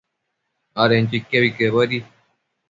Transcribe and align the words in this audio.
adenquio 0.81 1.17
iquebi 1.19 1.49
quebuedi 1.57 1.99